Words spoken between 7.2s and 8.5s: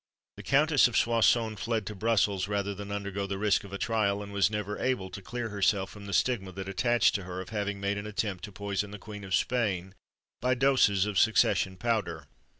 her, of having made an attempt